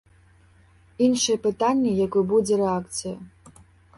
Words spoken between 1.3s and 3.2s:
пытанне, якой будзе рэакцыя.